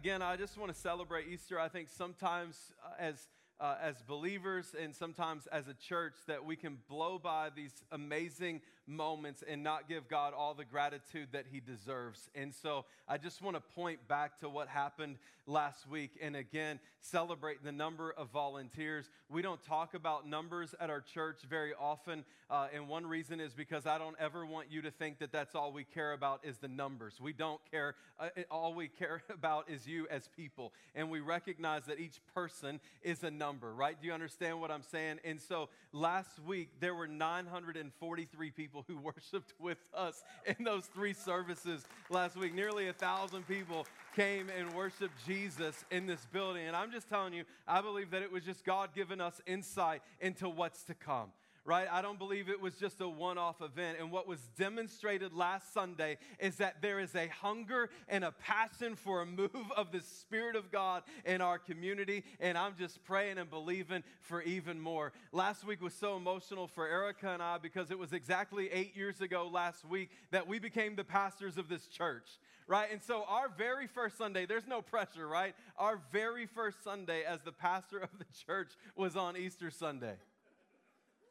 [0.00, 1.60] Again, I just want to celebrate Easter.
[1.60, 3.28] I think sometimes uh, as
[3.60, 8.62] uh, as believers and sometimes as a church that we can blow by these amazing
[8.90, 12.28] moments and not give God all the gratitude that He deserves.
[12.34, 15.16] And so I just want to point back to what happened
[15.46, 19.08] last week and again celebrate the number of volunteers.
[19.28, 23.54] We don't talk about numbers at our church very often, uh, and one reason is
[23.54, 26.58] because I don't ever want you to think that that's all we care about is
[26.58, 27.14] the numbers.
[27.20, 27.94] We don't care.
[28.18, 32.80] Uh, all we care about is you as people, and we recognize that each person
[33.02, 33.96] is a number, right?
[34.00, 35.20] Do you understand what I'm saying?
[35.24, 40.86] And so last week there were 943 people people who worshiped with us in those
[40.86, 42.54] three services last week.
[42.54, 46.66] Nearly a thousand people came and worshiped Jesus in this building.
[46.66, 50.02] And I'm just telling you, I believe that it was just God giving us insight
[50.20, 51.30] into what's to come
[51.70, 51.86] right?
[51.88, 53.98] I don't believe it was just a one off event.
[54.00, 58.96] And what was demonstrated last Sunday is that there is a hunger and a passion
[58.96, 62.24] for a move of the Spirit of God in our community.
[62.40, 65.12] And I'm just praying and believing for even more.
[65.30, 69.20] Last week was so emotional for Erica and I because it was exactly eight years
[69.20, 72.26] ago last week that we became the pastors of this church.
[72.66, 72.90] Right?
[72.90, 75.54] And so, our very first Sunday, there's no pressure, right?
[75.76, 80.14] Our very first Sunday as the pastor of the church was on Easter Sunday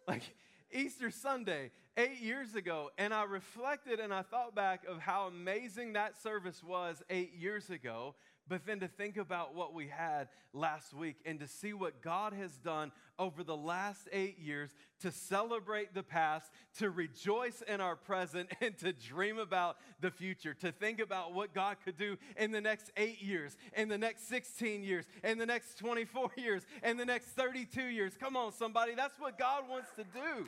[0.09, 0.23] like
[0.71, 2.89] Easter Sunday, eight years ago.
[2.97, 7.69] And I reflected and I thought back of how amazing that service was eight years
[7.69, 8.15] ago.
[8.49, 12.33] But then to think about what we had last week and to see what God
[12.33, 14.71] has done over the last eight years
[15.01, 20.55] to celebrate the past, to rejoice in our present, and to dream about the future,
[20.55, 24.27] to think about what God could do in the next eight years, in the next
[24.27, 28.13] 16 years, in the next 24 years, in the next 32 years.
[28.19, 30.47] Come on, somebody, that's what God wants to do.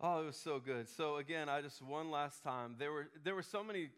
[0.00, 0.88] Oh, it was so good.
[0.88, 2.74] So again, I just one last time.
[2.78, 3.88] There were there were so many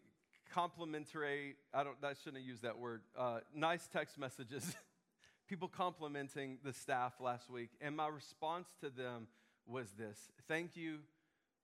[0.53, 4.75] complimentary, I don't, I shouldn't use that word, uh, nice text messages,
[5.47, 7.69] people complimenting the staff last week.
[7.81, 9.27] And my response to them
[9.65, 10.99] was this Thank you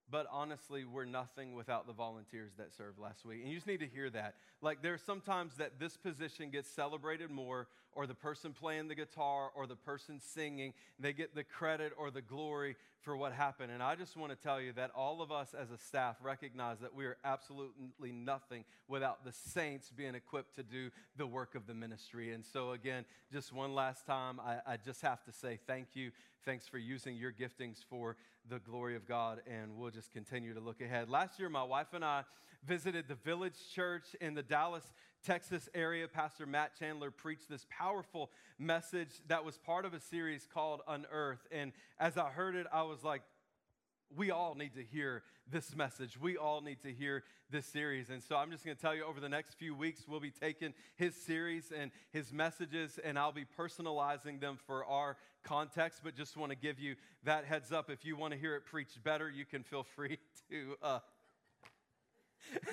[0.10, 3.40] but honestly, we're nothing without the volunteers that served last week.
[3.42, 4.36] And you just need to hear that.
[4.62, 9.50] Like, there's sometimes that this position gets celebrated more, or the person playing the guitar,
[9.56, 13.72] or the person singing, they get the credit or the glory for what happened.
[13.72, 16.80] And I just want to tell you that all of us as a staff recognize
[16.80, 21.68] that we are absolutely nothing without the saints being equipped to do the work of
[21.68, 22.34] the ministry.
[22.34, 26.12] And so, again, just one last time, I, I just have to say thank you.
[26.46, 28.16] Thanks for using your giftings for
[28.50, 31.10] the glory of God, and we'll just continue to look ahead.
[31.10, 32.24] Last year, my wife and I
[32.66, 34.84] visited the Village Church in the Dallas,
[35.26, 36.08] Texas area.
[36.08, 41.46] Pastor Matt Chandler preached this powerful message that was part of a series called Unearth.
[41.52, 43.22] And as I heard it, I was like,
[44.16, 46.20] we all need to hear this message.
[46.20, 48.10] We all need to hear this series.
[48.10, 50.32] And so I'm just going to tell you over the next few weeks, we'll be
[50.32, 56.02] taking his series and his messages, and I'll be personalizing them for our context.
[56.04, 57.90] But just want to give you that heads up.
[57.90, 60.18] If you want to hear it preached better, you can feel free
[60.50, 61.00] to, uh,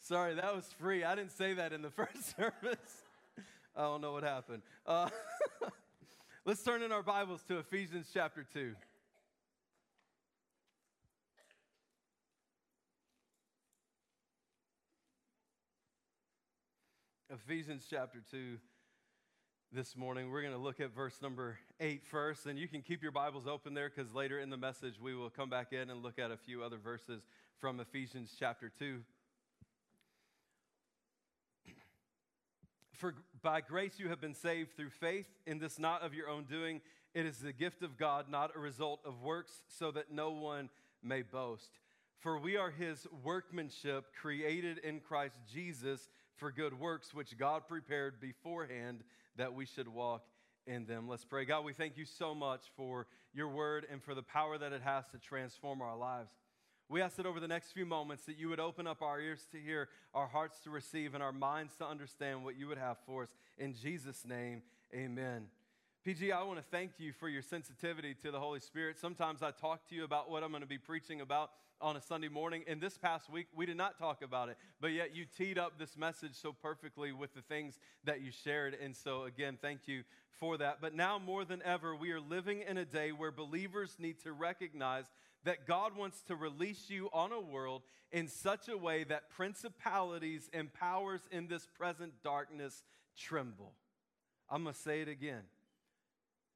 [0.00, 1.02] Sorry, that was free.
[1.02, 3.02] I didn't say that in the first service.
[3.74, 4.62] I don't know what happened.
[4.86, 5.08] Uh,
[6.44, 8.74] Let's turn in our Bibles to Ephesians chapter 2.
[17.30, 18.58] Ephesians chapter 2
[19.74, 20.30] this morning.
[20.30, 23.48] We're going to look at verse number eight first, and you can keep your Bibles
[23.48, 26.30] open there because later in the message we will come back in and look at
[26.30, 27.22] a few other verses
[27.58, 29.00] from Ephesians chapter 2.
[32.92, 36.44] For by grace you have been saved through faith, in this not of your own
[36.44, 36.80] doing.
[37.12, 40.70] It is the gift of God, not a result of works, so that no one
[41.02, 41.80] may boast.
[42.20, 48.20] For we are his workmanship, created in Christ Jesus for good works, which God prepared
[48.20, 49.02] beforehand
[49.36, 50.24] that we should walk
[50.66, 51.08] in them.
[51.08, 51.44] Let's pray.
[51.44, 54.82] God, we thank you so much for your word and for the power that it
[54.82, 56.30] has to transform our lives.
[56.88, 59.46] We ask that over the next few moments that you would open up our ears
[59.52, 62.98] to hear, our hearts to receive, and our minds to understand what you would have
[63.06, 63.30] for us.
[63.58, 64.62] In Jesus' name,
[64.94, 65.46] amen.
[66.04, 68.98] PG, I want to thank you for your sensitivity to the Holy Spirit.
[68.98, 72.00] Sometimes I talk to you about what I'm going to be preaching about on a
[72.02, 72.62] Sunday morning.
[72.68, 75.78] And this past week, we did not talk about it, but yet you teed up
[75.78, 78.76] this message so perfectly with the things that you shared.
[78.82, 80.02] And so, again, thank you
[80.38, 80.82] for that.
[80.82, 84.32] But now more than ever, we are living in a day where believers need to
[84.34, 85.06] recognize
[85.44, 87.80] that God wants to release you on a world
[88.12, 92.82] in such a way that principalities and powers in this present darkness
[93.16, 93.72] tremble.
[94.50, 95.44] I'm going to say it again.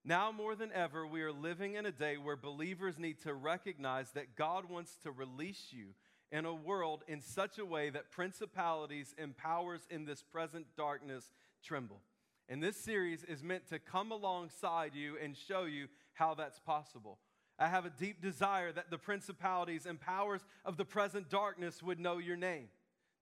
[0.08, 4.10] Now more than ever, we are living in a day where believers need to recognize
[4.12, 5.88] that God wants to release you
[6.32, 11.30] in a world in such a way that principalities and powers in this present darkness
[11.62, 12.00] tremble.
[12.48, 17.18] And this series is meant to come alongside you and show you how that's possible.
[17.58, 22.00] I have a deep desire that the principalities and powers of the present darkness would
[22.00, 22.68] know your name.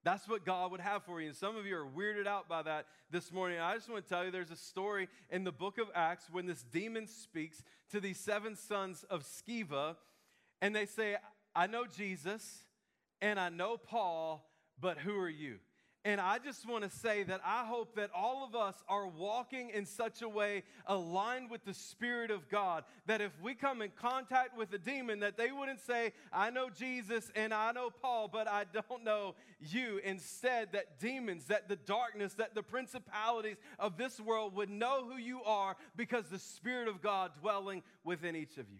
[0.07, 1.27] That's what God would have for you.
[1.27, 3.59] And some of you are weirded out by that this morning.
[3.59, 6.45] I just want to tell you there's a story in the book of Acts when
[6.45, 7.61] this demon speaks
[7.91, 9.97] to these seven sons of Sceva,
[10.61, 11.17] and they say,
[11.53, 12.63] I know Jesus
[13.19, 14.49] and I know Paul,
[14.79, 15.57] but who are you?
[16.07, 19.71] And I just want to say that I hope that all of us are walking
[19.71, 23.91] in such a way aligned with the Spirit of God that if we come in
[23.99, 28.29] contact with a demon, that they wouldn't say, I know Jesus and I know Paul,
[28.29, 29.99] but I don't know you.
[30.01, 35.17] Instead, that demons, that the darkness, that the principalities of this world would know who
[35.17, 38.79] you are because the Spirit of God dwelling within each of you.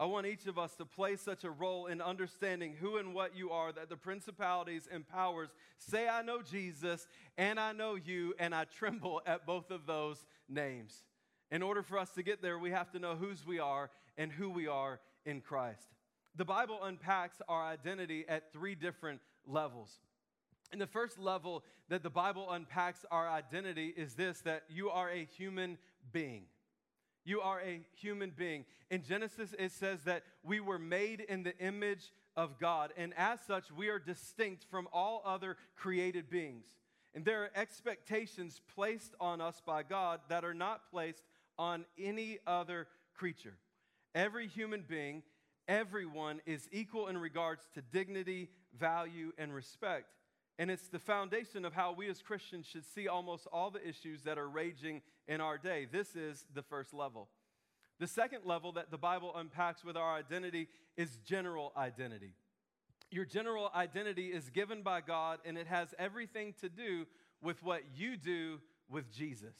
[0.00, 3.36] I want each of us to play such a role in understanding who and what
[3.36, 7.06] you are that the principalities and powers say, I know Jesus
[7.36, 11.04] and I know you, and I tremble at both of those names.
[11.50, 14.32] In order for us to get there, we have to know whose we are and
[14.32, 15.86] who we are in Christ.
[16.34, 19.98] The Bible unpacks our identity at three different levels.
[20.72, 25.10] And the first level that the Bible unpacks our identity is this that you are
[25.10, 25.76] a human
[26.10, 26.44] being.
[27.24, 28.64] You are a human being.
[28.90, 33.40] In Genesis, it says that we were made in the image of God, and as
[33.46, 36.64] such, we are distinct from all other created beings.
[37.14, 41.22] And there are expectations placed on us by God that are not placed
[41.58, 43.54] on any other creature.
[44.14, 45.22] Every human being,
[45.68, 50.06] everyone is equal in regards to dignity, value, and respect.
[50.60, 54.24] And it's the foundation of how we as Christians should see almost all the issues
[54.24, 55.88] that are raging in our day.
[55.90, 57.28] This is the first level.
[57.98, 60.68] The second level that the Bible unpacks with our identity
[60.98, 62.34] is general identity.
[63.10, 67.06] Your general identity is given by God, and it has everything to do
[67.40, 68.60] with what you do
[68.90, 69.56] with Jesus.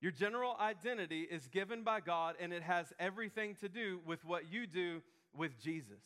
[0.00, 4.52] Your general identity is given by God, and it has everything to do with what
[4.52, 5.00] you do
[5.32, 6.02] with Jesus.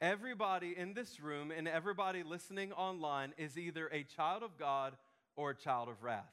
[0.00, 4.92] Everybody in this room and everybody listening online is either a child of God
[5.36, 6.24] or a child of wrath.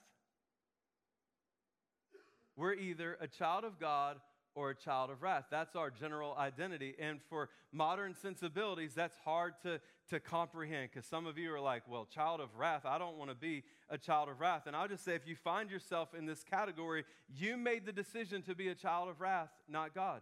[2.58, 4.18] We're either a child of God
[4.54, 5.46] or a child of wrath.
[5.50, 6.94] That's our general identity.
[7.00, 11.84] And for modern sensibilities, that's hard to, to comprehend because some of you are like,
[11.88, 14.64] well, child of wrath, I don't want to be a child of wrath.
[14.68, 18.42] And I'll just say, if you find yourself in this category, you made the decision
[18.44, 20.22] to be a child of wrath, not God.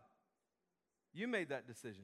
[1.11, 2.03] You made that decision.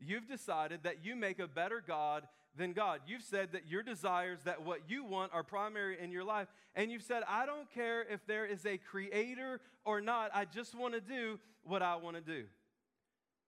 [0.00, 3.00] You've decided that you make a better God than God.
[3.06, 6.48] You've said that your desires, that what you want, are primary in your life.
[6.74, 10.74] And you've said, I don't care if there is a creator or not, I just
[10.74, 12.44] want to do what I want to do.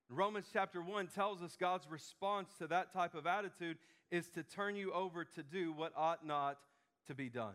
[0.09, 3.79] Romans chapter 1 tells us God's response to that type of attitude
[4.11, 6.59] is to turn you over to do what ought not
[7.07, 7.55] to be done.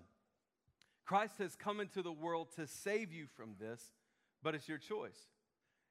[1.05, 3.81] Christ has come into the world to save you from this,
[4.41, 5.19] but it's your choice.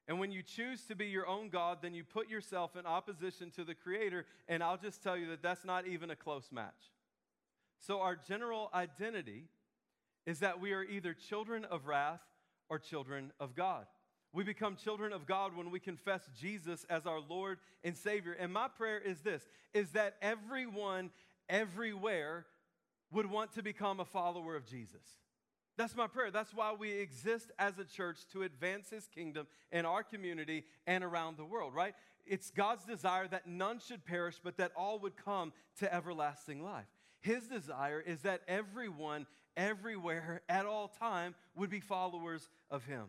[0.07, 3.49] And when you choose to be your own God, then you put yourself in opposition
[3.51, 4.25] to the Creator.
[4.47, 6.91] And I'll just tell you that that's not even a close match.
[7.79, 9.45] So, our general identity
[10.25, 12.21] is that we are either children of wrath
[12.69, 13.85] or children of God.
[14.33, 18.33] We become children of God when we confess Jesus as our Lord and Savior.
[18.33, 21.11] And my prayer is this is that everyone
[21.47, 22.45] everywhere
[23.11, 25.01] would want to become a follower of Jesus.
[25.77, 26.31] That's my prayer.
[26.31, 31.03] That's why we exist as a church to advance his kingdom in our community and
[31.03, 31.93] around the world, right?
[32.25, 36.85] It's God's desire that none should perish, but that all would come to everlasting life.
[37.19, 39.27] His desire is that everyone,
[39.57, 43.05] everywhere, at all time, would be followers of him.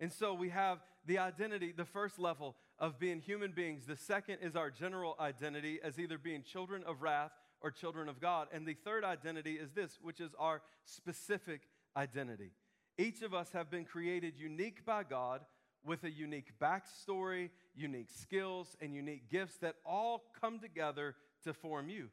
[0.00, 3.86] And so we have the identity, the first level of being human beings.
[3.86, 8.20] The second is our general identity as either being children of wrath or children of
[8.20, 8.48] God.
[8.52, 11.62] And the third identity is this, which is our specific
[11.96, 12.52] identity.
[12.98, 15.40] Each of us have been created unique by God
[15.84, 21.88] with a unique backstory, unique skills, and unique gifts that all come together to form
[21.88, 22.08] you.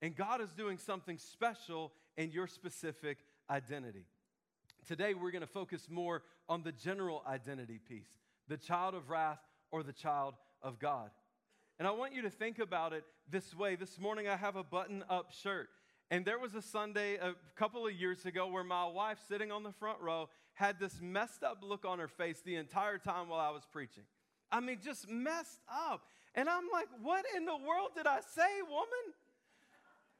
[0.00, 3.18] And God is doing something special in your specific
[3.50, 4.06] identity.
[4.86, 9.38] Today, we're going to focus more on the general identity piece the child of wrath
[9.70, 11.10] or the child of God.
[11.78, 13.76] And I want you to think about it this way.
[13.76, 15.68] This morning, I have a button up shirt.
[16.12, 19.62] And there was a Sunday a couple of years ago where my wife, sitting on
[19.62, 23.40] the front row, had this messed up look on her face the entire time while
[23.40, 24.02] I was preaching.
[24.50, 26.02] I mean, just messed up.
[26.34, 29.14] And I'm like, what in the world did I say, woman?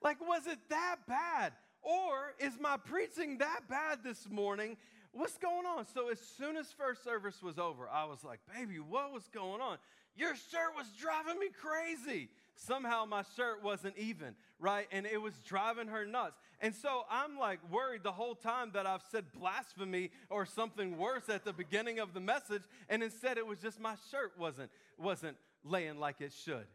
[0.00, 1.52] Like, was it that bad?
[1.82, 4.78] Or is my preaching that bad this morning?
[5.12, 5.84] What's going on?
[5.94, 9.60] So, as soon as first service was over, I was like, baby, what was going
[9.60, 9.76] on?
[10.16, 12.30] Your shirt was driving me crazy.
[12.66, 14.86] Somehow my shirt wasn't even, right?
[14.92, 16.36] And it was driving her nuts.
[16.60, 21.28] And so I'm like worried the whole time that I've said blasphemy or something worse
[21.28, 25.36] at the beginning of the message, and instead it was just my shirt wasn't, wasn't
[25.64, 26.66] laying like it should.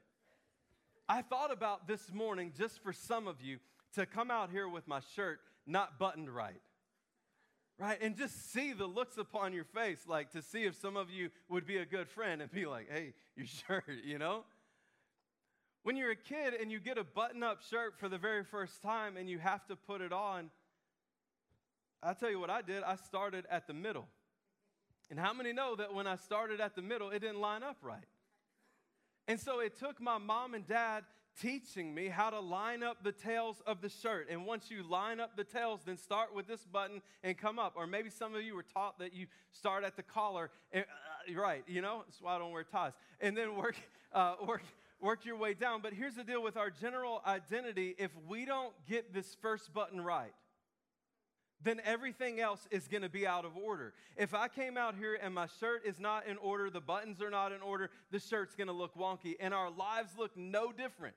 [1.08, 3.60] I thought about this morning, just for some of you,
[3.96, 6.62] to come out here with my shirt not buttoned right.
[7.80, 7.98] Right?
[8.02, 11.30] And just see the looks upon your face, like to see if some of you
[11.48, 14.44] would be a good friend and be like, hey, your shirt, you know?
[15.88, 18.82] When you're a kid and you get a button up shirt for the very first
[18.82, 20.50] time and you have to put it on,
[22.04, 22.84] I'll tell you what I did.
[22.84, 24.06] I started at the middle.
[25.10, 27.78] And how many know that when I started at the middle, it didn't line up
[27.82, 28.04] right?
[29.30, 31.06] And so it took my mom and dad
[31.42, 34.28] teaching me how to line up the tails of the shirt.
[34.30, 37.76] And once you line up the tails, then start with this button and come up.
[37.78, 40.50] Or maybe some of you were taught that you start at the collar.
[40.74, 42.92] And, uh, right, you know, that's why I don't wear ties.
[43.22, 43.78] And then work,
[44.12, 44.64] uh, work,
[45.00, 45.82] work your way down.
[45.82, 50.02] But here's the deal with our general identity if we don't get this first button
[50.02, 50.34] right,
[51.62, 53.94] then everything else is going to be out of order.
[54.16, 57.32] If I came out here and my shirt is not in order, the buttons are
[57.32, 61.16] not in order, the shirt's going to look wonky, and our lives look no different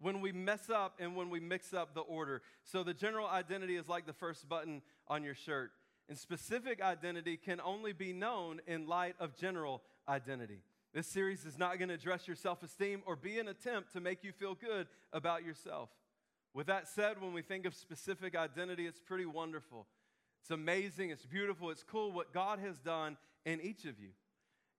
[0.00, 2.42] when we mess up and when we mix up the order.
[2.62, 5.72] So the general identity is like the first button on your shirt.
[6.08, 10.62] And specific identity can only be known in light of general identity.
[10.98, 14.00] This series is not going to address your self esteem or be an attempt to
[14.00, 15.90] make you feel good about yourself.
[16.54, 19.86] With that said, when we think of specific identity, it's pretty wonderful.
[20.40, 24.08] It's amazing, it's beautiful, it's cool what God has done in each of you.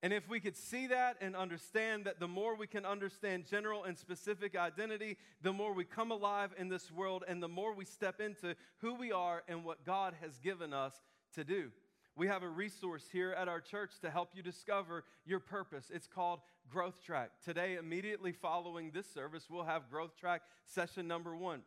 [0.03, 3.85] And if we could see that and understand that the more we can understand general
[3.85, 7.85] and specific identity, the more we come alive in this world and the more we
[7.85, 10.99] step into who we are and what God has given us
[11.35, 11.71] to do.
[12.19, 15.89] We have a resource here at our church to help you discover your purpose.
[15.89, 17.31] It's called Growth Track.
[17.45, 21.61] Today, immediately following this service, we'll have Growth Track session number one.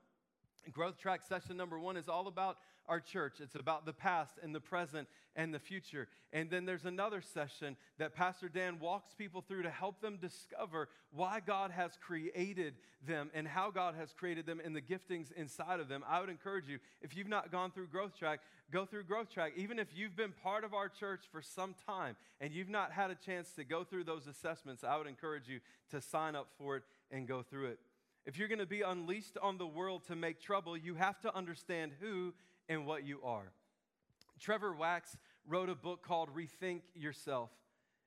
[0.70, 3.34] Growth Track session number one is all about our church.
[3.40, 6.08] It's about the past and the present and the future.
[6.32, 10.88] And then there's another session that Pastor Dan walks people through to help them discover
[11.12, 12.74] why God has created
[13.06, 16.04] them and how God has created them and the giftings inside of them.
[16.08, 19.52] I would encourage you, if you've not gone through Growth Track, go through Growth Track.
[19.56, 23.10] Even if you've been part of our church for some time and you've not had
[23.10, 25.60] a chance to go through those assessments, I would encourage you
[25.90, 27.78] to sign up for it and go through it.
[28.24, 31.34] If you're going to be unleashed on the world to make trouble, you have to
[31.34, 32.32] understand who
[32.68, 33.52] and what you are.
[34.40, 35.16] Trevin Wax
[35.46, 37.50] wrote a book called Rethink Yourself.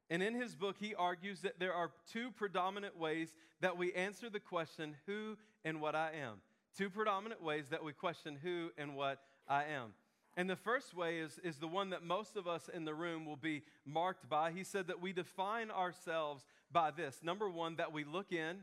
[0.10, 4.30] And in his book, he argues that there are two predominant ways that we answer
[4.30, 6.42] the question, who and what I am.
[6.78, 9.94] Two predominant ways that we question who and what I am.
[10.38, 13.26] And the first way is, is the one that most of us in the room
[13.26, 14.52] will be marked by.
[14.52, 18.58] He said that we define ourselves by this number one, that we look in,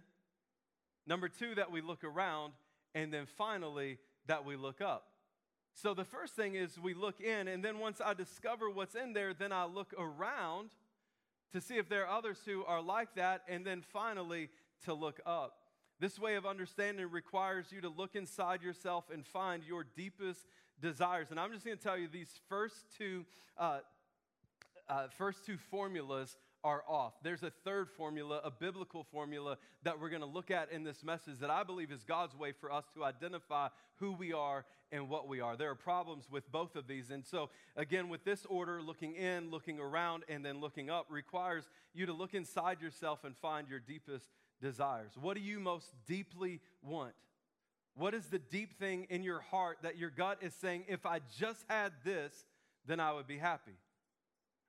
[1.06, 2.52] number two, that we look around,
[2.94, 5.11] and then finally, that we look up.
[5.74, 9.12] So the first thing is we look in, and then once I discover what's in
[9.12, 10.70] there, then I look around
[11.52, 14.48] to see if there are others who are like that, and then finally
[14.84, 15.58] to look up.
[16.00, 20.40] This way of understanding requires you to look inside yourself and find your deepest
[20.80, 21.28] desires.
[21.30, 23.24] And I'm just going to tell you these first two,
[23.56, 23.80] uh,
[24.88, 27.14] uh, first two formulas are off.
[27.22, 31.02] There's a third formula, a biblical formula that we're going to look at in this
[31.02, 35.08] message that I believe is God's way for us to identify who we are and
[35.08, 35.56] what we are.
[35.56, 37.10] There are problems with both of these.
[37.10, 41.68] And so, again, with this order, looking in, looking around, and then looking up requires
[41.94, 44.26] you to look inside yourself and find your deepest
[44.60, 45.12] desires.
[45.20, 47.14] What do you most deeply want?
[47.94, 51.20] What is the deep thing in your heart that your gut is saying, if I
[51.38, 52.32] just had this,
[52.86, 53.72] then I would be happy?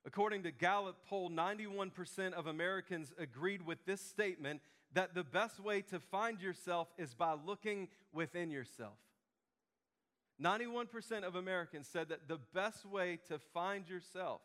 [0.06, 4.62] According to Gallup poll, 91% of Americans agreed with this statement
[4.94, 8.98] that the best way to find yourself is by looking within yourself.
[10.42, 14.42] 91% of Americans said that the best way to find yourself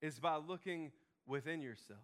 [0.00, 0.92] is by looking
[1.26, 1.98] within yourself.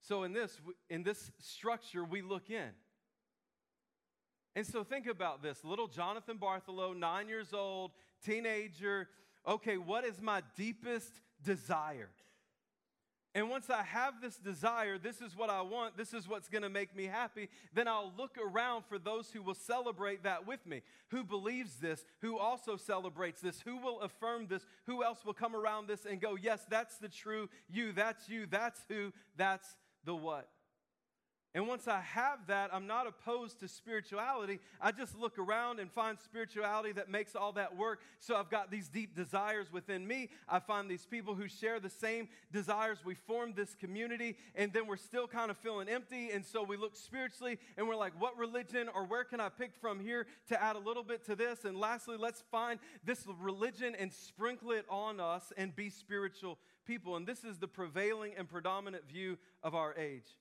[0.00, 2.70] So in this in this structure we look in.
[4.56, 5.62] And so think about this.
[5.62, 7.92] Little Jonathan Bartholow, 9 years old,
[8.24, 9.08] teenager,
[9.46, 11.12] okay, what is my deepest
[11.44, 12.10] desire?
[13.32, 16.62] And once I have this desire, this is what I want, this is what's going
[16.62, 20.66] to make me happy, then I'll look around for those who will celebrate that with
[20.66, 25.34] me, who believes this, who also celebrates this, who will affirm this, who else will
[25.34, 29.76] come around this and go, yes, that's the true you, that's you, that's who, that's
[30.04, 30.48] the what.
[31.52, 34.60] And once I have that, I'm not opposed to spirituality.
[34.80, 38.00] I just look around and find spirituality that makes all that work.
[38.20, 40.28] So I've got these deep desires within me.
[40.48, 42.98] I find these people who share the same desires.
[43.04, 46.30] We form this community, and then we're still kind of feeling empty.
[46.30, 49.72] And so we look spiritually and we're like, what religion or where can I pick
[49.80, 51.64] from here to add a little bit to this?
[51.64, 57.16] And lastly, let's find this religion and sprinkle it on us and be spiritual people.
[57.16, 60.36] And this is the prevailing and predominant view of our age.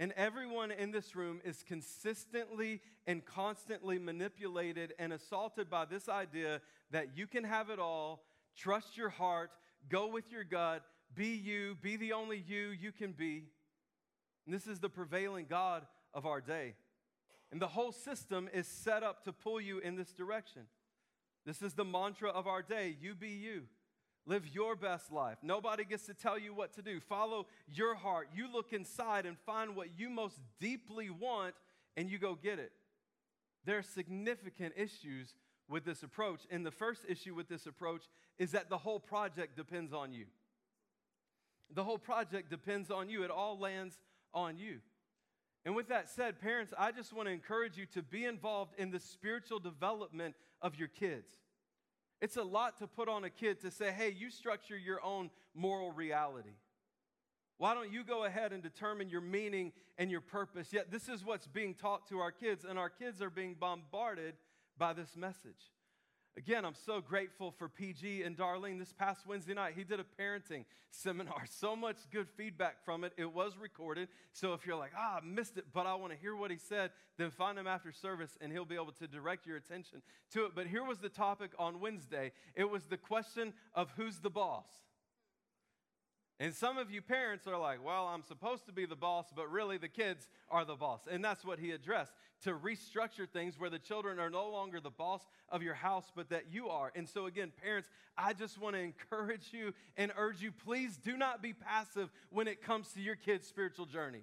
[0.00, 6.62] And everyone in this room is consistently and constantly manipulated and assaulted by this idea
[6.90, 8.24] that you can have it all,
[8.56, 9.50] trust your heart,
[9.90, 10.82] go with your gut,
[11.14, 13.44] be you, be the only you you can be.
[14.46, 16.76] And this is the prevailing God of our day.
[17.52, 20.62] And the whole system is set up to pull you in this direction.
[21.44, 23.64] This is the mantra of our day you be you.
[24.26, 25.38] Live your best life.
[25.42, 27.00] Nobody gets to tell you what to do.
[27.00, 28.28] Follow your heart.
[28.34, 31.54] You look inside and find what you most deeply want
[31.96, 32.72] and you go get it.
[33.64, 35.34] There are significant issues
[35.68, 36.40] with this approach.
[36.50, 38.02] And the first issue with this approach
[38.38, 40.26] is that the whole project depends on you.
[41.72, 43.98] The whole project depends on you, it all lands
[44.34, 44.80] on you.
[45.64, 48.90] And with that said, parents, I just want to encourage you to be involved in
[48.90, 51.36] the spiritual development of your kids.
[52.20, 55.30] It's a lot to put on a kid to say, hey, you structure your own
[55.54, 56.56] moral reality.
[57.56, 60.72] Why don't you go ahead and determine your meaning and your purpose?
[60.72, 64.34] Yet, this is what's being taught to our kids, and our kids are being bombarded
[64.78, 65.70] by this message.
[66.36, 68.78] Again, I'm so grateful for PG and Darlene.
[68.78, 71.44] This past Wednesday night, he did a parenting seminar.
[71.50, 73.12] So much good feedback from it.
[73.16, 74.08] It was recorded.
[74.32, 76.56] So if you're like, ah, I missed it, but I want to hear what he
[76.56, 80.00] said, then find him after service and he'll be able to direct your attention
[80.32, 80.52] to it.
[80.54, 84.66] But here was the topic on Wednesday it was the question of who's the boss.
[86.40, 89.50] And some of you parents are like, well, I'm supposed to be the boss, but
[89.50, 91.00] really the kids are the boss.
[91.08, 94.88] And that's what he addressed to restructure things where the children are no longer the
[94.88, 96.92] boss of your house, but that you are.
[96.94, 101.14] And so, again, parents, I just want to encourage you and urge you please do
[101.18, 104.22] not be passive when it comes to your kids' spiritual journey.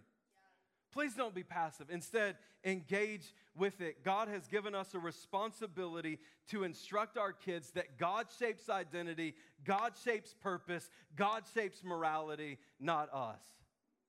[0.97, 1.91] Please don't be passive.
[1.91, 4.03] Instead, engage with it.
[4.03, 6.17] God has given us a responsibility
[6.49, 13.13] to instruct our kids that God shapes identity, God shapes purpose, God shapes morality, not
[13.13, 13.43] us.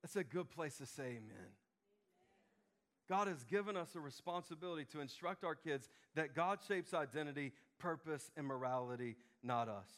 [0.02, 1.50] That's a good place to say amen.
[3.06, 8.30] God has given us a responsibility to instruct our kids that God shapes identity, purpose,
[8.34, 9.90] and morality, not us.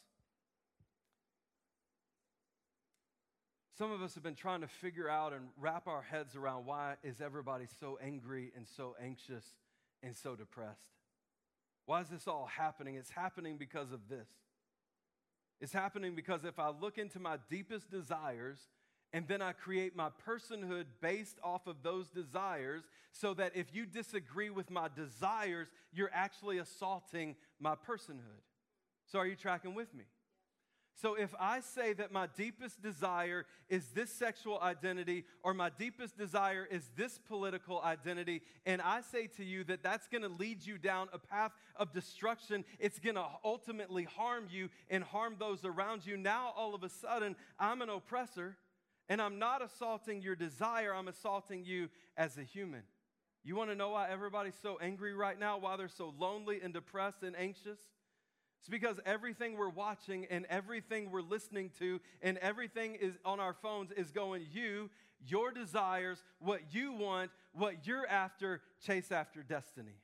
[3.77, 6.95] Some of us have been trying to figure out and wrap our heads around why
[7.03, 9.45] is everybody so angry and so anxious
[10.03, 10.91] and so depressed?
[11.85, 12.95] Why is this all happening?
[12.95, 14.27] It's happening because of this.
[15.61, 18.59] It's happening because if I look into my deepest desires
[19.13, 23.85] and then I create my personhood based off of those desires, so that if you
[23.85, 28.41] disagree with my desires, you're actually assaulting my personhood.
[29.05, 30.05] So, are you tracking with me?
[30.93, 36.17] So if I say that my deepest desire is this sexual identity or my deepest
[36.17, 40.65] desire is this political identity, and I say to you that that's going to lead
[40.65, 45.65] you down a path of destruction, it's going to ultimately harm you and harm those
[45.65, 46.17] around you.
[46.17, 48.57] Now all of a sudden, I'm an oppressor
[49.09, 52.83] and I'm not assaulting your desire, I'm assaulting you as a human.
[53.43, 56.73] You want to know why everybody's so angry right now, why they're so lonely and
[56.73, 57.79] depressed and anxious?
[58.61, 63.55] It's because everything we're watching and everything we're listening to and everything is on our
[63.55, 64.91] phones is going you,
[65.27, 69.95] your desires, what you want, what you're after, chase after destiny.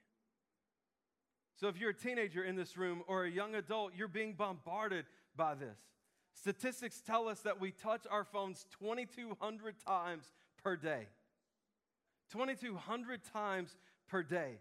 [1.60, 5.06] So if you're a teenager in this room or a young adult, you're being bombarded
[5.36, 5.78] by this.
[6.34, 10.26] Statistics tell us that we touch our phones 2,200 times
[10.64, 11.06] per day.
[12.32, 14.58] 2,200 times per day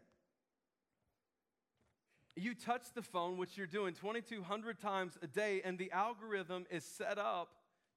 [2.36, 6.84] you touch the phone, which you're doing 2,200 times a day, and the algorithm is
[6.84, 7.48] set up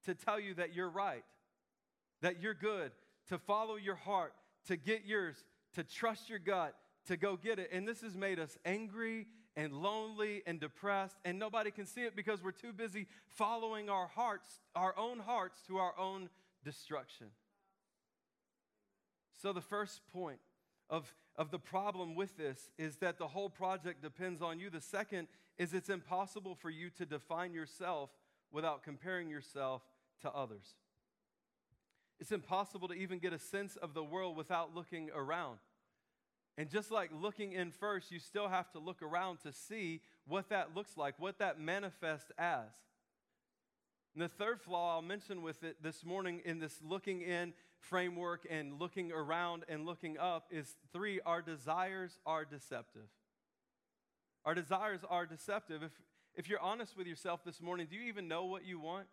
[0.06, 1.26] to tell you that you're right,
[2.22, 2.92] that you're good,
[3.28, 4.34] to follow your heart,
[4.68, 5.36] to get yours,
[5.74, 6.74] to trust your gut,
[7.08, 7.70] to go get it.
[7.72, 12.16] And this has made us angry and lonely and depressed, and nobody can see it
[12.16, 16.30] because we're too busy following our hearts, our own hearts, to our own
[16.64, 17.28] destruction.
[19.42, 20.40] So, the first point
[20.90, 24.70] of of the problem with this is that the whole project depends on you.
[24.70, 28.10] The second is it's impossible for you to define yourself
[28.52, 29.82] without comparing yourself
[30.22, 30.76] to others.
[32.20, 35.60] It's impossible to even get a sense of the world without looking around.
[36.58, 40.50] And just like looking in first, you still have to look around to see what
[40.50, 42.68] that looks like, what that manifests as.
[44.14, 48.46] And the third flaw I'll mention with it this morning in this looking in framework
[48.50, 53.08] and looking around and looking up is three our desires are deceptive.
[54.46, 55.84] Our desires are deceptive.
[55.84, 55.92] If,
[56.36, 59.08] if you're honest with yourself this morning, do you even know what you want?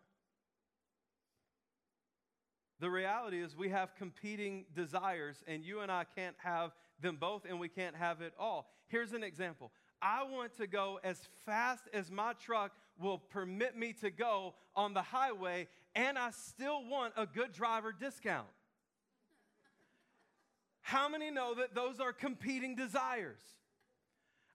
[2.79, 7.43] The reality is, we have competing desires, and you and I can't have them both,
[7.49, 8.69] and we can't have it all.
[8.87, 13.93] Here's an example I want to go as fast as my truck will permit me
[13.93, 18.47] to go on the highway, and I still want a good driver discount.
[20.87, 23.41] How many know that those are competing desires?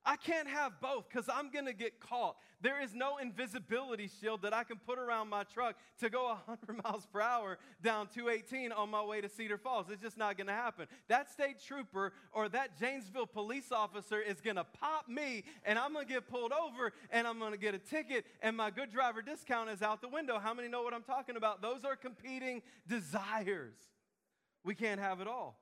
[0.03, 2.37] I can't have both because I'm going to get caught.
[2.62, 6.83] There is no invisibility shield that I can put around my truck to go 100
[6.85, 9.90] miles per hour down 218 on my way to Cedar Falls.
[9.90, 10.87] It's just not going to happen.
[11.09, 15.92] That state trooper or that Janesville police officer is going to pop me and I'm
[15.92, 18.90] going to get pulled over and I'm going to get a ticket and my good
[18.90, 20.38] driver discount is out the window.
[20.38, 21.61] How many know what I'm talking about?
[21.61, 23.77] Those are competing desires.
[24.64, 25.62] We can't have it all.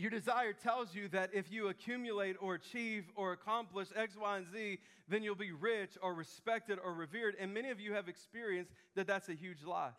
[0.00, 4.46] Your desire tells you that if you accumulate or achieve or accomplish X, Y, and
[4.50, 4.78] Z,
[5.10, 7.36] then you'll be rich or respected or revered.
[7.38, 9.90] And many of you have experienced that that's a huge lie.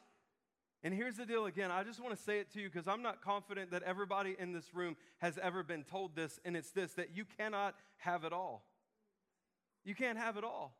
[0.82, 1.70] And here's the deal again.
[1.70, 4.54] I just want to say it to you because I'm not confident that everybody in
[4.54, 8.34] this room has ever been told this, and it's this that you cannot have it
[8.34, 8.66] all.
[9.86, 10.74] You can't have it all.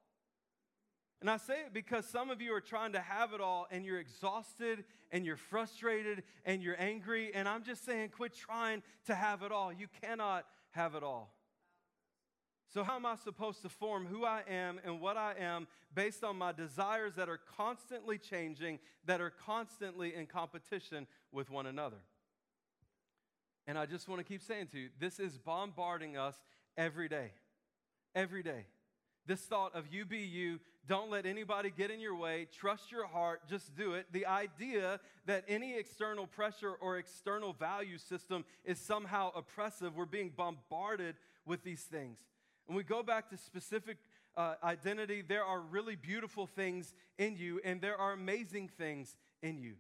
[1.22, 3.86] And I say it because some of you are trying to have it all and
[3.86, 7.32] you're exhausted and you're frustrated and you're angry.
[7.34, 9.72] And I'm just saying, quit trying to have it all.
[9.72, 11.32] You cannot have it all.
[12.74, 16.24] So, how am I supposed to form who I am and what I am based
[16.24, 21.98] on my desires that are constantly changing, that are constantly in competition with one another?
[23.68, 26.36] And I just want to keep saying to you, this is bombarding us
[26.78, 27.32] every day.
[28.16, 28.66] Every day.
[29.28, 33.06] This thought of you be you, don't let anybody get in your way, trust your
[33.06, 34.08] heart, just do it.
[34.12, 40.32] The idea that any external pressure or external value system is somehow oppressive, we're being
[40.36, 42.18] bombarded with these things.
[42.68, 43.98] And we go back to specific
[44.36, 49.60] uh, identity, there are really beautiful things in you, and there are amazing things in
[49.60, 49.76] you.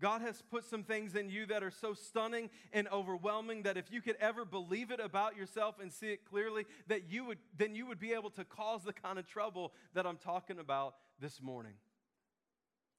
[0.00, 3.90] God has put some things in you that are so stunning and overwhelming that if
[3.90, 7.74] you could ever believe it about yourself and see it clearly, that you would then
[7.74, 11.42] you would be able to cause the kind of trouble that I'm talking about this
[11.42, 11.74] morning.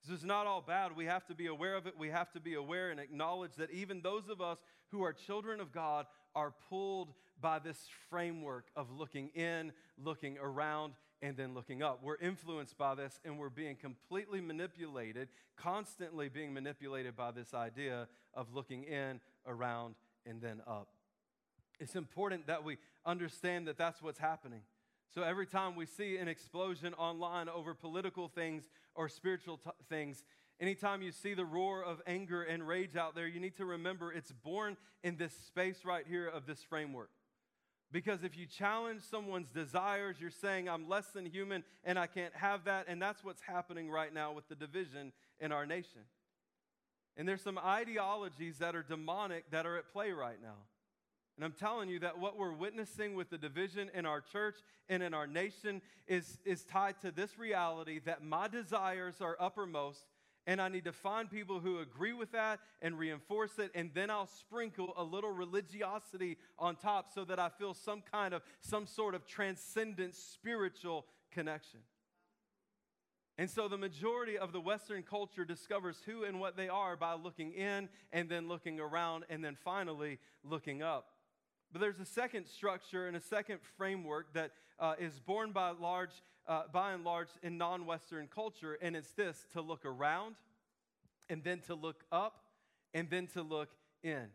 [0.05, 0.95] This is not all bad.
[0.95, 1.97] We have to be aware of it.
[1.97, 4.57] We have to be aware and acknowledge that even those of us
[4.91, 7.77] who are children of God are pulled by this
[8.09, 11.99] framework of looking in, looking around, and then looking up.
[12.03, 18.07] We're influenced by this and we're being completely manipulated, constantly being manipulated by this idea
[18.33, 20.89] of looking in, around, and then up.
[21.79, 24.61] It's important that we understand that that's what's happening.
[25.13, 30.23] So every time we see an explosion online over political things or spiritual t- things,
[30.59, 34.11] anytime you see the roar of anger and rage out there, you need to remember
[34.13, 37.09] it's born in this space right here of this framework.
[37.91, 42.35] Because if you challenge someone's desires, you're saying, I'm less than human and I can't
[42.35, 42.85] have that.
[42.87, 46.01] And that's what's happening right now with the division in our nation.
[47.17, 50.55] And there's some ideologies that are demonic that are at play right now.
[51.35, 54.57] And I'm telling you that what we're witnessing with the division in our church
[54.89, 60.03] and in our nation is, is tied to this reality that my desires are uppermost
[60.47, 64.09] and I need to find people who agree with that and reinforce it, and then
[64.09, 68.87] I'll sprinkle a little religiosity on top so that I feel some kind of, some
[68.87, 71.81] sort of transcendent spiritual connection.
[73.37, 77.13] And so the majority of the Western culture discovers who and what they are by
[77.13, 81.07] looking in and then looking around and then finally looking up.
[81.71, 86.11] But there's a second structure and a second framework that uh, is born by large
[86.49, 90.35] uh, by and large, in non Western culture, and it's this to look around,
[91.29, 92.41] and then to look up,
[92.93, 93.69] and then to look
[94.03, 94.25] in.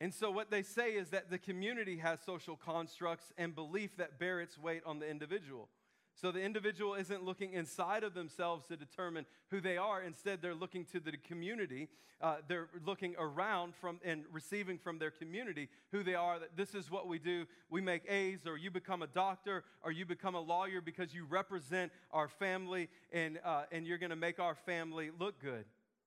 [0.00, 4.20] And so, what they say is that the community has social constructs and belief that
[4.20, 5.68] bear its weight on the individual.
[6.14, 10.02] So the individual isn't looking inside of themselves to determine who they are.
[10.02, 11.88] Instead, they're looking to the community.
[12.20, 16.38] Uh, they're looking around from and receiving from their community who they are.
[16.38, 17.46] That this is what we do.
[17.68, 21.24] We make A's, or you become a doctor, or you become a lawyer because you
[21.24, 25.64] represent our family, and uh, and you're going to make our family look good.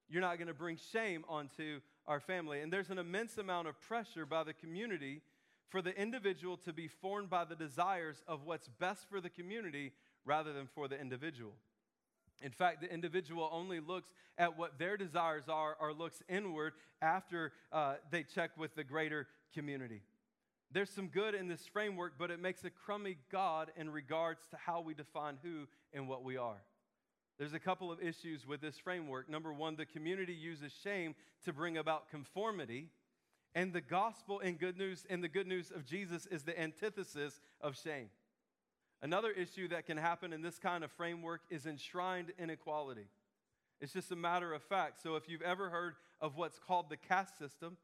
[0.09, 2.61] You're not going to bring shame onto our family.
[2.61, 5.21] And there's an immense amount of pressure by the community
[5.69, 9.91] for the individual to be formed by the desires of what's best for the community
[10.25, 11.53] rather than for the individual.
[12.41, 17.51] In fact, the individual only looks at what their desires are or looks inward after
[17.71, 20.01] uh, they check with the greater community.
[20.71, 24.58] There's some good in this framework, but it makes a crummy God in regards to
[24.58, 26.62] how we define who and what we are.
[27.39, 29.30] There's a couple of issues with this framework.
[29.30, 32.89] Number one, the community uses shame to bring about conformity,
[33.57, 37.41] and the gospel and good news and the good news of Jesus is the antithesis
[37.59, 38.11] of shame.
[39.01, 43.07] Another issue that can happen in this kind of framework is enshrined inequality.
[43.81, 45.01] It's just a matter of fact.
[45.01, 47.77] So, if you've ever heard of what's called the caste system,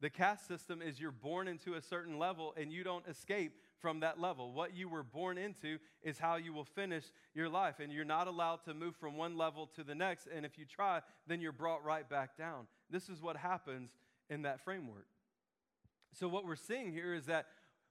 [0.00, 4.00] the caste system is you're born into a certain level and you don't escape from
[4.00, 4.54] that level.
[4.54, 8.28] What you were born into is how you will finish your life, and you're not
[8.28, 10.26] allowed to move from one level to the next.
[10.34, 12.66] And if you try, then you're brought right back down.
[12.88, 13.90] This is what happens
[14.30, 15.04] in that framework.
[16.12, 17.46] So, what we're seeing here is that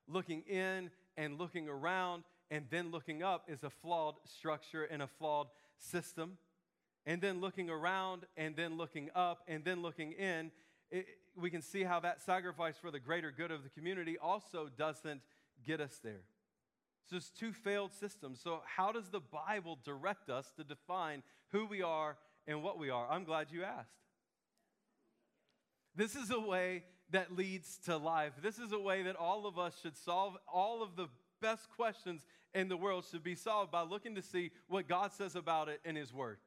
[0.07, 5.07] looking in and looking around and then looking up is a flawed structure and a
[5.07, 6.37] flawed system.
[7.05, 10.51] And then looking around and then looking up and then looking in,
[10.91, 14.69] it, we can see how that sacrifice for the greater good of the community also
[14.77, 15.21] doesn't
[15.65, 16.23] get us there.
[17.09, 18.41] So it's two failed systems.
[18.41, 22.89] So, how does the Bible direct us to define who we are and what we
[22.89, 23.09] are?
[23.09, 23.95] I'm glad you asked.
[25.95, 28.33] This is a way that leads to life.
[28.41, 31.07] This is a way that all of us should solve all of the
[31.41, 35.35] best questions in the world should be solved by looking to see what God says
[35.35, 36.37] about it in His Word.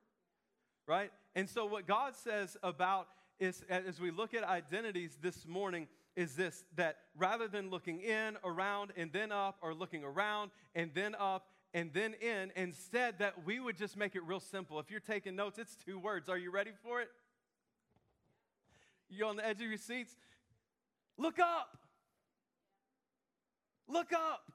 [0.86, 1.10] Right?
[1.34, 6.34] And so, what God says about is, as we look at identities this morning, is
[6.34, 11.14] this that rather than looking in, around, and then up, or looking around and then
[11.18, 14.80] up and then in, instead that we would just make it real simple.
[14.80, 16.28] If you're taking notes, it's two words.
[16.28, 17.08] Are you ready for it?
[19.08, 20.16] You on the edge of your seats?
[21.20, 21.76] Look up.
[23.86, 24.50] Look up.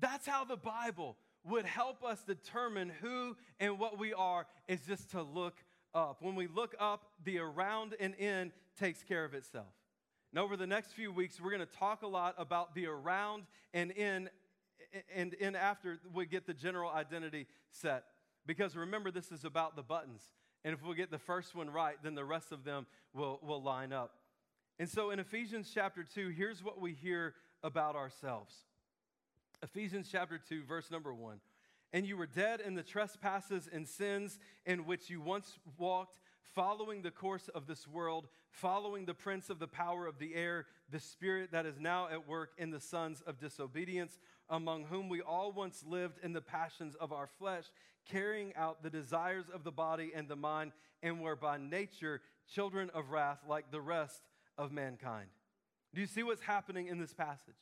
[0.00, 5.12] That's how the Bible would help us determine who and what we are, is just
[5.12, 5.54] to look
[5.94, 6.22] up.
[6.22, 9.72] When we look up, the around and in takes care of itself.
[10.32, 13.44] And over the next few weeks, we're going to talk a lot about the around
[13.72, 14.28] and in,
[15.14, 18.06] and in after we get the general identity set.
[18.44, 20.22] Because remember, this is about the buttons.
[20.64, 23.62] And if we get the first one right, then the rest of them will, will
[23.62, 24.16] line up.
[24.80, 28.54] And so in Ephesians chapter 2, here's what we hear about ourselves.
[29.62, 31.38] Ephesians chapter 2, verse number 1.
[31.92, 36.18] And you were dead in the trespasses and sins in which you once walked,
[36.54, 40.64] following the course of this world, following the prince of the power of the air,
[40.90, 45.20] the spirit that is now at work in the sons of disobedience, among whom we
[45.20, 47.64] all once lived in the passions of our flesh,
[48.10, 52.90] carrying out the desires of the body and the mind, and were by nature children
[52.94, 54.22] of wrath like the rest
[54.58, 55.28] of mankind.
[55.94, 57.54] Do you see what's happening in this passage?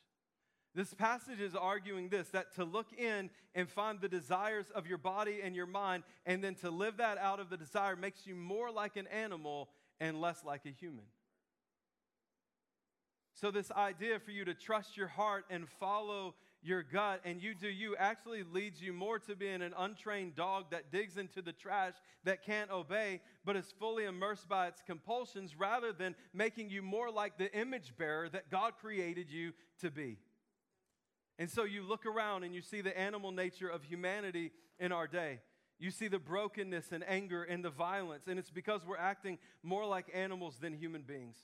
[0.75, 4.99] This passage is arguing this that to look in and find the desires of your
[4.99, 8.35] body and your mind, and then to live that out of the desire makes you
[8.35, 11.07] more like an animal and less like a human.
[13.35, 17.55] So, this idea for you to trust your heart and follow your gut and you
[17.55, 21.53] do you actually leads you more to being an untrained dog that digs into the
[21.53, 21.95] trash
[22.25, 27.11] that can't obey but is fully immersed by its compulsions rather than making you more
[27.11, 30.19] like the image bearer that God created you to be.
[31.39, 35.07] And so you look around and you see the animal nature of humanity in our
[35.07, 35.39] day.
[35.79, 39.87] You see the brokenness and anger and the violence, and it's because we're acting more
[39.87, 41.37] like animals than human beings.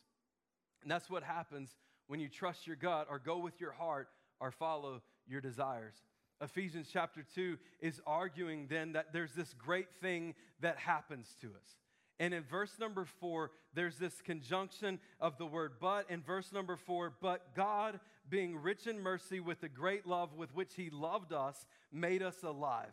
[0.82, 1.76] And that's what happens
[2.08, 4.08] when you trust your gut or go with your heart
[4.40, 5.94] or follow your desires.
[6.40, 11.76] Ephesians chapter 2 is arguing then that there's this great thing that happens to us.
[12.20, 16.08] And in verse number four, there's this conjunction of the word but.
[16.08, 20.54] In verse number four, but God, being rich in mercy with the great love with
[20.54, 22.92] which he loved us, made us alive.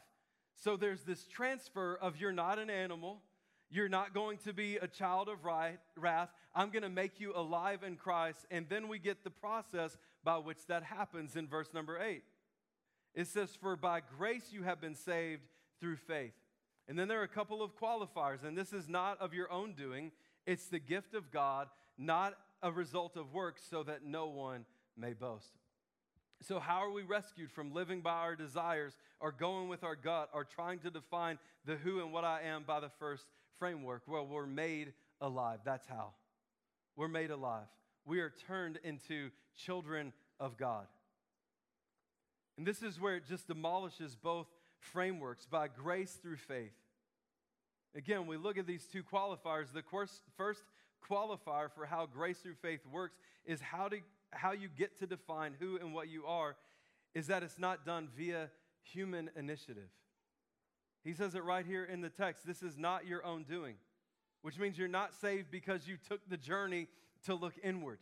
[0.56, 3.22] So there's this transfer of you're not an animal,
[3.70, 6.30] you're not going to be a child of wrath.
[6.54, 8.46] I'm going to make you alive in Christ.
[8.52, 12.24] And then we get the process by which that happens in verse number eight.
[13.14, 15.42] It says, For by grace you have been saved
[15.80, 16.34] through faith.
[16.88, 19.74] And then there are a couple of qualifiers, and this is not of your own
[19.74, 20.12] doing,
[20.46, 24.66] it's the gift of God, not a result of works, so that no one
[24.98, 25.54] may boast.
[26.42, 30.30] So, how are we rescued from living by our desires or going with our gut
[30.34, 33.26] or trying to define the who and what I am by the first
[33.60, 34.02] framework?
[34.08, 35.60] Well, we're made alive.
[35.64, 36.14] That's how.
[36.96, 37.68] We're made alive.
[38.06, 40.88] We are turned into children of God.
[42.58, 44.48] And this is where it just demolishes both
[44.80, 46.74] frameworks by grace through faith.
[47.96, 49.72] Again, we look at these two qualifiers.
[49.74, 49.84] The
[50.38, 50.64] first
[51.10, 53.98] qualifier for how grace through faith works is how, to,
[54.32, 56.56] how you get to define who and what you are
[57.14, 58.50] is that it's not done via
[58.84, 59.90] human initiative.
[61.04, 62.46] He says it right here in the text.
[62.46, 63.76] This is not your own doing,
[64.42, 66.88] which means you're not saved because you took the journey
[67.26, 68.00] to look inward.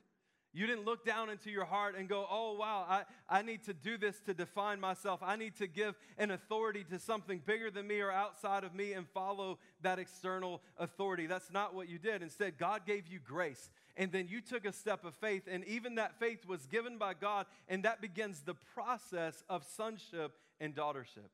[0.51, 3.73] You didn't look down into your heart and go, oh, wow, I, I need to
[3.73, 5.19] do this to define myself.
[5.21, 8.93] I need to give an authority to something bigger than me or outside of me
[8.93, 11.27] and follow that external authority.
[11.27, 12.23] That's not what you did.
[12.23, 13.69] Instead, God gave you grace.
[13.95, 17.13] And then you took a step of faith, and even that faith was given by
[17.13, 21.29] God, and that begins the process of sonship and daughtership.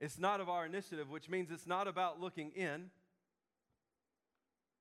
[0.00, 2.90] It's not of our initiative, which means it's not about looking in.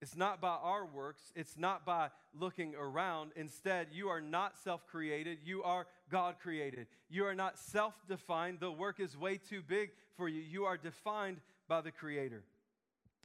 [0.02, 1.32] It's not by our works.
[1.36, 3.32] It's not by looking around.
[3.36, 5.40] Instead, you are not self created.
[5.44, 6.88] You are God created.
[7.10, 8.60] You are not self defined.
[8.60, 10.42] The work is way too big for you.
[10.42, 12.44] You are defined by the Creator.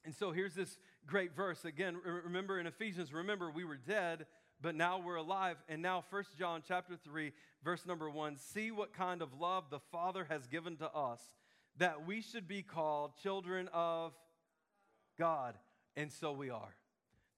[0.04, 1.64] And so here's this great verse.
[1.64, 4.26] Again, remember in Ephesians, remember we were dead,
[4.60, 5.56] but now we're alive.
[5.68, 7.32] And now, First John chapter 3,
[7.62, 11.20] verse number 1 see what kind of love the Father has given to us
[11.78, 14.12] that we should be called children of
[15.18, 15.54] God,
[15.96, 16.74] and so we are.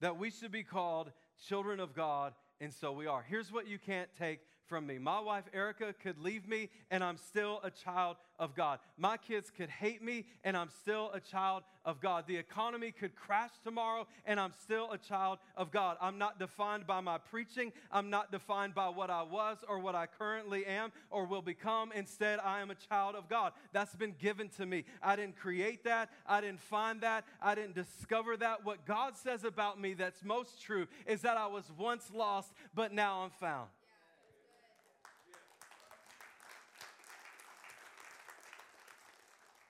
[0.00, 1.12] That we should be called
[1.48, 3.24] children of God, and so we are.
[3.28, 4.98] Here's what you can't take from me.
[4.98, 8.78] My wife, Erica, could leave me, and I'm still a child of God.
[8.96, 12.24] My kids could hate me, and I'm still a child of God.
[12.26, 15.96] The economy could crash tomorrow, and I'm still a child of God.
[16.00, 17.72] I'm not defined by my preaching.
[17.92, 21.92] I'm not defined by what I was or what I currently am or will become.
[21.92, 23.52] Instead, I am a child of God.
[23.72, 24.84] That's been given to me.
[25.02, 26.10] I didn't create that.
[26.26, 27.24] I didn't find that.
[27.40, 28.64] I didn't discover that.
[28.64, 32.92] What God says about me that's most true is that I was once lost, but
[32.92, 33.68] now I'm found.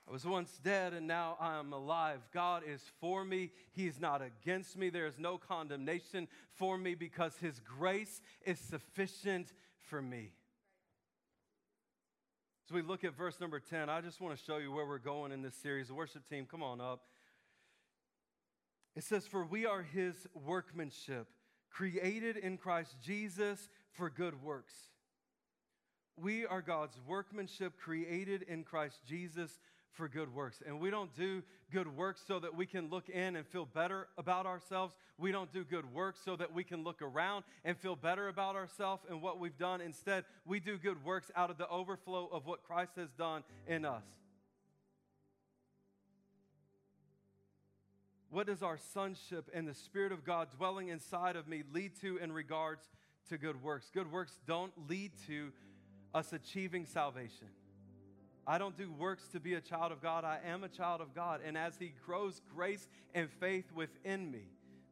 [0.07, 2.19] I was once dead and now I am alive.
[2.31, 3.51] God is for me.
[3.71, 4.89] He is not against me.
[4.89, 10.31] There is no condemnation for me because His grace is sufficient for me.
[12.67, 14.99] As we look at verse number 10, I just want to show you where we're
[14.99, 15.87] going in this series.
[15.87, 17.01] The worship team, come on up.
[18.95, 21.27] It says, For we are His workmanship,
[21.69, 24.73] created in Christ Jesus for good works.
[26.17, 29.59] We are God's workmanship, created in Christ Jesus
[29.95, 30.61] for good works.
[30.65, 34.07] And we don't do good works so that we can look in and feel better
[34.17, 34.93] about ourselves.
[35.17, 38.55] We don't do good works so that we can look around and feel better about
[38.55, 39.81] ourselves and what we've done.
[39.81, 43.85] Instead, we do good works out of the overflow of what Christ has done in
[43.85, 44.03] us.
[48.29, 52.17] What does our sonship and the Spirit of God dwelling inside of me lead to
[52.17, 52.83] in regards
[53.29, 53.89] to good works?
[53.93, 55.53] Good works don't lead to
[56.13, 57.47] us achieving salvation.
[58.47, 60.23] I don't do works to be a child of God.
[60.23, 61.41] I am a child of God.
[61.45, 64.47] And as He grows grace and faith within me,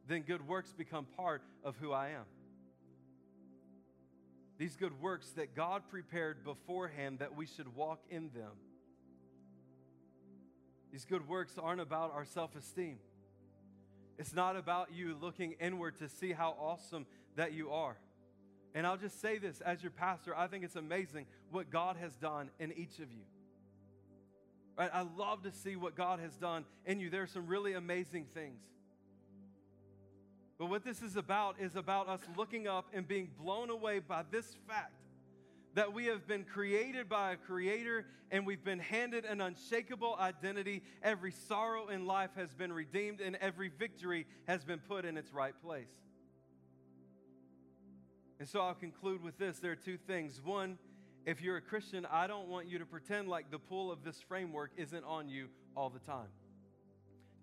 [0.08, 2.24] then good works become part of who I am.
[4.58, 8.52] These good works that God prepared beforehand that we should walk in them.
[10.92, 12.98] These good works aren't about our self esteem.
[14.16, 17.96] It's not about you looking inward to see how awesome that you are.
[18.74, 22.14] And I'll just say this as your pastor, I think it's amazing what God has
[22.14, 23.22] done in each of you.
[24.76, 24.90] Right?
[24.92, 27.10] I love to see what God has done in you.
[27.10, 28.60] There are some really amazing things.
[30.58, 34.22] But what this is about is about us looking up and being blown away by
[34.30, 34.92] this fact
[35.74, 40.82] that we have been created by a creator and we've been handed an unshakable identity.
[41.02, 45.32] Every sorrow in life has been redeemed and every victory has been put in its
[45.32, 45.90] right place.
[48.38, 50.40] And so I'll conclude with this there are two things.
[50.44, 50.78] One,
[51.26, 54.20] if you're a Christian, I don't want you to pretend like the pull of this
[54.20, 56.28] framework isn't on you all the time.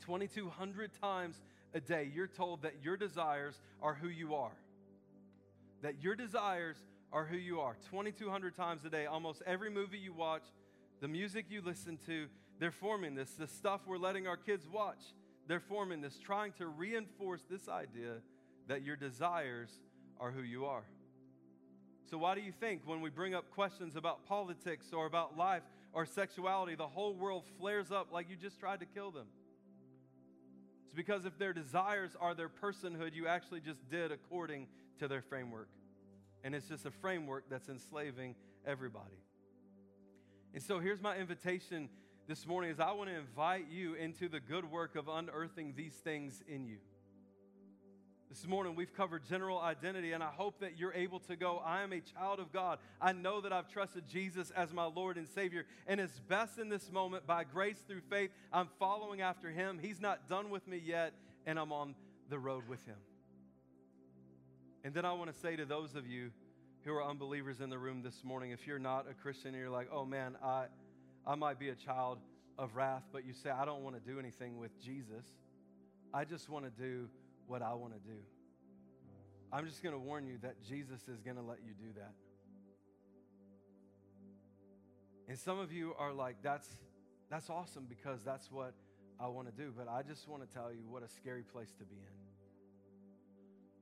[0.06, 1.42] 2,200 times
[1.74, 4.56] a day, you're told that your desires are who you are.
[5.82, 6.78] That your desires
[7.12, 7.76] are who you are.
[7.90, 10.44] 2,200 times a day, almost every movie you watch,
[11.02, 12.28] the music you listen to,
[12.60, 13.32] they're forming this.
[13.32, 15.02] The stuff we're letting our kids watch,
[15.48, 18.18] they're forming this, trying to reinforce this idea
[18.68, 19.72] that your desires
[20.20, 20.84] are who you are.
[22.12, 25.64] So, why do you think when we bring up questions about politics or about life
[25.94, 29.28] or sexuality, the whole world flares up like you just tried to kill them?
[30.84, 34.68] It's because if their desires are their personhood, you actually just did according
[35.00, 35.70] to their framework.
[36.44, 38.36] And it's just a framework that's enslaving
[38.68, 39.24] everybody.
[40.54, 41.88] And so here's my invitation
[42.28, 45.94] this morning is I want to invite you into the good work of unearthing these
[45.94, 46.80] things in you.
[48.32, 51.84] This morning, we've covered general identity, and I hope that you're able to go, I
[51.84, 52.80] am a child of God.
[53.02, 56.70] I know that I've trusted Jesus as my Lord and Savior, and it's best in
[56.70, 59.80] this moment, by grace through faith, I'm following after Him.
[59.82, 61.12] He's not done with me yet,
[61.46, 61.94] and I'm on
[62.30, 62.96] the road with Him.
[64.86, 66.32] And then I want to say to those of you
[66.86, 69.70] who are unbelievers in the room this morning, if you're not a Christian and you're
[69.70, 70.68] like, oh man, I,
[71.28, 72.18] I might be a child
[72.58, 75.26] of wrath, but you say, I don't want to do anything with Jesus.
[76.14, 77.10] I just want to do
[77.52, 78.18] what I want to do.
[79.52, 82.14] I'm just going to warn you that Jesus is going to let you do that.
[85.28, 86.70] And some of you are like, that's,
[87.30, 88.74] that's awesome because that's what
[89.20, 89.74] I want to do.
[89.76, 92.22] But I just want to tell you what a scary place to be in.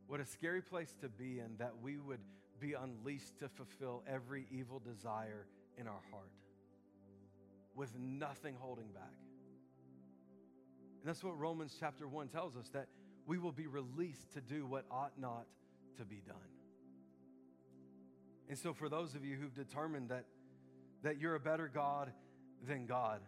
[0.07, 2.21] What a scary place to be in that we would
[2.59, 5.45] be unleashed to fulfill every evil desire
[5.77, 6.31] in our heart
[7.75, 9.13] with nothing holding back.
[11.01, 12.87] And that's what Romans chapter 1 tells us that
[13.29, 15.45] we will be released to do what ought not
[15.97, 16.35] to be done.
[18.49, 20.25] And so, for those of you who've determined that,
[21.03, 22.11] that you're a better God
[22.67, 23.21] than God,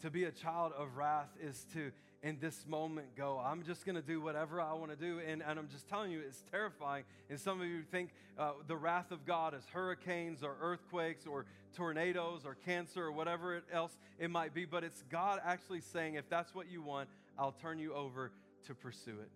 [0.00, 1.92] to be a child of wrath is to,
[2.22, 5.20] in this moment, go, I'm just going to do whatever I want to do.
[5.20, 7.04] And, and I'm just telling you, it's terrifying.
[7.28, 11.44] And some of you think uh, the wrath of God is hurricanes or earthquakes or
[11.74, 14.64] tornadoes or cancer or whatever else it might be.
[14.64, 18.32] But it's God actually saying, if that's what you want, I'll turn you over
[18.66, 19.30] to pursue it.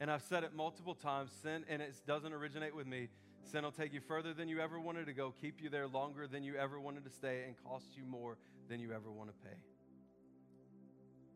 [0.00, 3.08] And I've said it multiple times sin, and it doesn't originate with me.
[3.44, 6.26] Sin will take you further than you ever wanted to go, keep you there longer
[6.26, 8.36] than you ever wanted to stay, and cost you more
[8.68, 9.56] than you ever want to pay.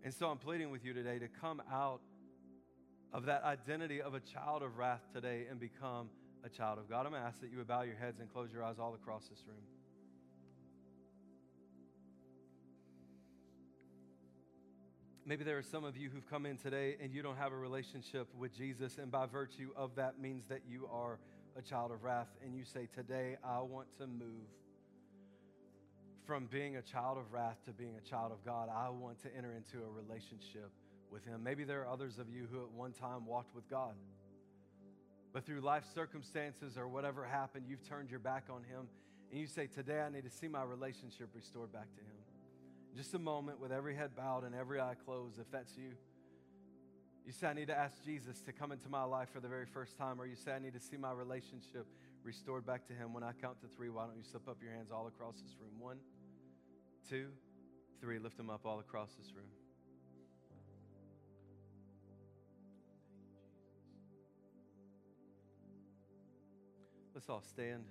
[0.02, 2.00] And so I'm pleading with you today to come out
[3.12, 6.08] of that identity of a child of wrath today and become
[6.44, 7.06] a child of God.
[7.06, 9.28] I'm going to ask that you bow your heads and close your eyes all across
[9.28, 9.62] this room.
[15.30, 17.56] Maybe there are some of you who've come in today and you don't have a
[17.56, 21.20] relationship with Jesus, and by virtue of that means that you are
[21.56, 24.48] a child of wrath, and you say, Today I want to move
[26.26, 28.70] from being a child of wrath to being a child of God.
[28.74, 30.68] I want to enter into a relationship
[31.12, 31.44] with Him.
[31.44, 33.94] Maybe there are others of you who at one time walked with God,
[35.32, 38.88] but through life circumstances or whatever happened, you've turned your back on Him,
[39.30, 42.20] and you say, Today I need to see my relationship restored back to Him
[42.96, 45.92] just a moment with every head bowed and every eye closed, if that's you.
[47.26, 49.66] You say, I need to ask Jesus to come into my life for the very
[49.66, 51.86] first time, or you say, I need to see my relationship
[52.24, 53.12] restored back to Him.
[53.12, 55.56] When I count to three, why don't you slip up your hands all across this
[55.60, 55.78] room?
[55.78, 55.98] One,
[57.08, 57.28] two,
[58.00, 58.18] three.
[58.18, 59.46] Lift them up all across this room.
[67.14, 67.84] Let's all stand.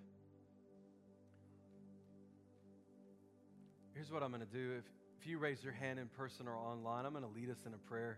[4.00, 4.76] Here's what I'm going to do.
[4.78, 4.86] If,
[5.20, 7.74] if you raise your hand in person or online, I'm going to lead us in
[7.74, 8.18] a prayer.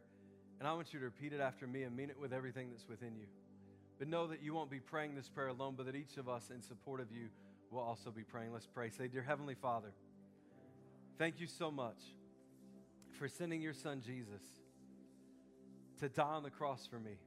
[0.59, 2.87] And I want you to repeat it after me and mean it with everything that's
[2.87, 3.25] within you.
[3.97, 6.51] But know that you won't be praying this prayer alone, but that each of us,
[6.53, 7.29] in support of you,
[7.71, 8.53] will also be praying.
[8.53, 8.91] Let's pray.
[8.91, 9.91] Say, Dear Heavenly Father,
[11.17, 11.97] thank you so much
[13.17, 14.43] for sending your son Jesus
[15.99, 17.17] to die on the cross for me.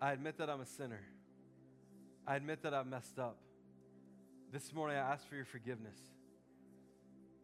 [0.00, 1.02] I admit that I'm a sinner.
[2.26, 3.36] I admit that I've messed up.
[4.50, 5.98] This morning, I ask for your forgiveness.